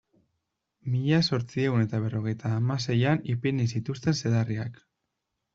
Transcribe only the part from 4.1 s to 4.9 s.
zedarriak.